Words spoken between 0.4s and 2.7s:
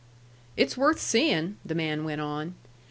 "It's worth seeing," the man went on.